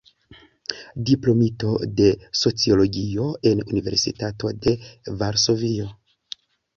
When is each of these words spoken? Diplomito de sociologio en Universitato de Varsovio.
Diplomito 1.09 1.73
de 1.99 2.07
sociologio 2.39 3.27
en 3.49 3.61
Universitato 3.67 4.51
de 4.65 4.73
Varsovio. 5.21 5.87